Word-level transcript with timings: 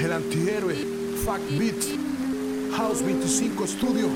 El 0.00 0.12
antihéroe, 0.12 0.76
Fuck 1.24 1.40
Beat, 1.58 1.74
House 2.76 3.02
25 3.02 3.66
Studio. 3.66 4.08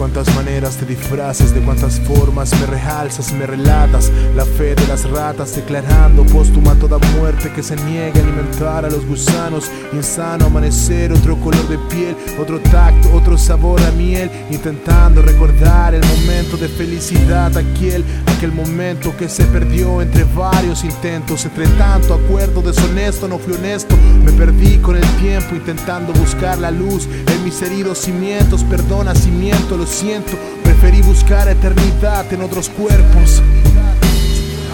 Cuántas 0.00 0.34
maneras 0.34 0.78
te 0.78 0.86
disfraces, 0.86 1.52
de 1.52 1.60
cuántas 1.60 2.00
formas 2.00 2.58
me 2.58 2.64
realzas, 2.64 3.34
me 3.34 3.44
relatas. 3.44 4.10
La 4.34 4.46
fe 4.46 4.74
de 4.74 4.86
las 4.86 5.04
ratas, 5.10 5.54
declarando 5.54 6.24
póstuma 6.24 6.74
toda 6.76 6.96
muerte 7.18 7.52
que 7.54 7.62
se 7.62 7.76
niega 7.76 8.18
a 8.18 8.22
alimentar 8.22 8.86
a 8.86 8.88
los 8.88 9.04
gusanos. 9.04 9.70
Insano 9.92 10.46
amanecer, 10.46 11.12
otro 11.12 11.36
color 11.36 11.68
de 11.68 11.76
piel, 11.94 12.16
otro 12.40 12.58
tacto, 12.60 13.12
otro 13.12 13.36
sabor 13.36 13.78
a 13.82 13.90
miel, 13.90 14.30
intentando 14.50 15.20
recordar 15.20 15.94
el 15.94 16.02
momento 16.06 16.56
de 16.56 16.68
felicidad, 16.68 17.54
aquel, 17.54 18.02
aquel 18.24 18.52
momento 18.52 19.14
que 19.18 19.28
se 19.28 19.44
perdió 19.44 20.00
entre 20.00 20.24
varios 20.24 20.82
intentos, 20.82 21.44
entre 21.44 21.66
tanto 21.76 22.14
acuerdo 22.14 22.62
deshonesto, 22.62 23.28
no 23.28 23.38
fui 23.38 23.52
honesto, 23.52 23.94
me 24.24 24.32
perdí 24.32 24.78
con 24.78 24.96
el 24.96 25.04
tiempo 25.40 25.56
intentando 25.56 26.12
buscar 26.12 26.58
la 26.58 26.70
luz 26.70 27.06
en 27.06 27.44
mis 27.44 27.62
heridos 27.62 27.98
cimientos, 27.98 28.62
perdona 28.64 29.14
cimiento 29.14 29.76
lo 29.76 29.86
siento, 29.86 30.32
preferí 30.62 31.00
buscar 31.02 31.48
eternidad 31.48 32.30
en 32.32 32.42
otros 32.42 32.68
cuerpos. 32.68 33.42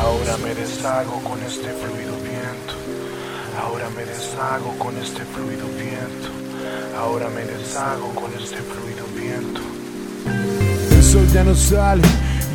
Ahora 0.00 0.36
me 0.42 0.54
deshago 0.54 1.20
con 1.22 1.40
este 1.42 1.68
fluido 1.68 2.14
viento. 2.22 2.74
Ahora 3.62 3.88
me 3.90 4.04
deshago 4.04 4.76
con 4.78 4.96
este 4.96 5.22
fluido 5.24 5.66
viento. 5.78 6.28
Ahora 6.98 7.28
me 7.28 7.44
deshago 7.44 8.14
con 8.14 8.32
este 8.34 8.56
fluido 8.56 9.04
viento. 9.14 9.60
El 10.90 11.02
sol 11.02 11.26
ya 11.32 11.44
no 11.44 11.54
sale, 11.54 12.02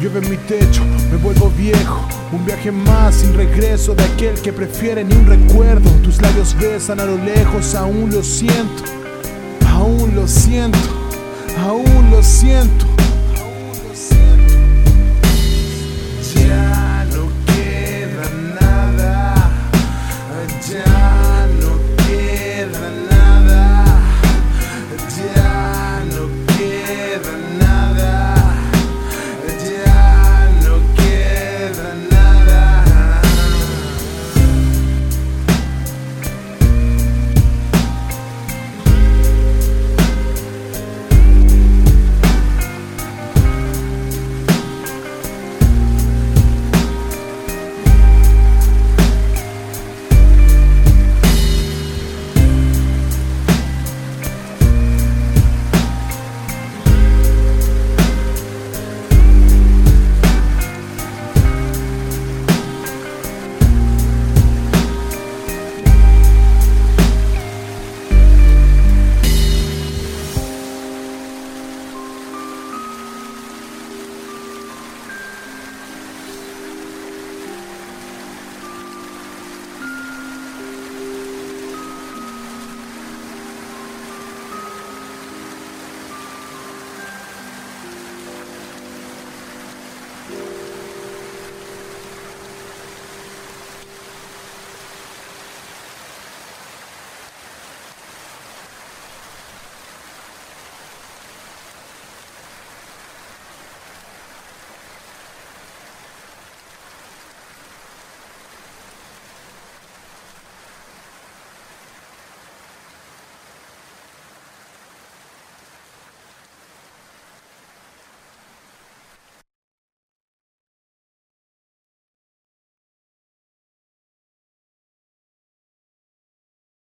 llueve 0.01 0.27
mi 0.27 0.37
techo, 0.37 0.83
me 1.11 1.17
vuelvo 1.17 1.51
viejo. 1.51 2.01
Un 2.31 2.43
viaje 2.43 2.71
más 2.71 3.15
sin 3.15 3.35
regreso 3.35 3.93
de 3.93 4.03
aquel 4.03 4.33
que 4.41 4.51
prefiere 4.51 5.03
ni 5.03 5.13
un 5.13 5.27
recuerdo. 5.27 5.89
Tus 6.03 6.19
labios 6.21 6.55
besan 6.59 6.99
a 6.99 7.05
lo 7.05 7.17
lejos, 7.17 7.75
aún 7.75 8.09
lo 8.09 8.23
siento, 8.23 8.83
aún 9.67 10.15
lo 10.15 10.27
siento, 10.27 10.79
aún 11.59 12.09
lo 12.09 12.23
siento. 12.23 13.00